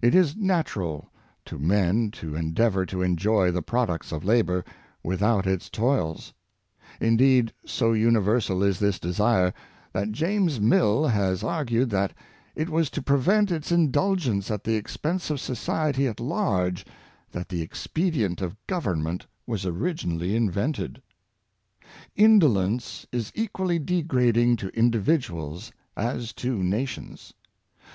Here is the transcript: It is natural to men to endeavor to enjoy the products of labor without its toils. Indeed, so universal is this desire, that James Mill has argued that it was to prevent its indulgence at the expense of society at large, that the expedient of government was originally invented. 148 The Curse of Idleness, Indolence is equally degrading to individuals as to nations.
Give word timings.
It 0.00 0.14
is 0.14 0.34
natural 0.34 1.10
to 1.44 1.58
men 1.58 2.10
to 2.12 2.34
endeavor 2.34 2.86
to 2.86 3.02
enjoy 3.02 3.50
the 3.50 3.60
products 3.60 4.12
of 4.12 4.24
labor 4.24 4.64
without 5.04 5.46
its 5.46 5.68
toils. 5.68 6.32
Indeed, 7.02 7.52
so 7.66 7.92
universal 7.92 8.62
is 8.62 8.78
this 8.78 8.98
desire, 8.98 9.52
that 9.92 10.10
James 10.10 10.58
Mill 10.58 11.08
has 11.08 11.44
argued 11.44 11.90
that 11.90 12.14
it 12.56 12.70
was 12.70 12.88
to 12.88 13.02
prevent 13.02 13.50
its 13.50 13.70
indulgence 13.70 14.50
at 14.50 14.64
the 14.64 14.74
expense 14.74 15.28
of 15.28 15.38
society 15.38 16.06
at 16.06 16.18
large, 16.18 16.86
that 17.32 17.50
the 17.50 17.60
expedient 17.60 18.40
of 18.40 18.56
government 18.66 19.26
was 19.46 19.66
originally 19.66 20.34
invented. 20.34 21.02
148 22.16 22.16
The 22.16 22.24
Curse 22.24 22.24
of 22.24 22.24
Idleness, 22.24 22.32
Indolence 22.32 23.06
is 23.28 23.32
equally 23.34 23.78
degrading 23.78 24.56
to 24.56 24.68
individuals 24.68 25.72
as 25.94 26.32
to 26.32 26.62
nations. 26.62 27.34